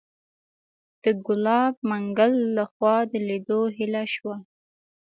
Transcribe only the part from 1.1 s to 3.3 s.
ګلاب منګل لخوا د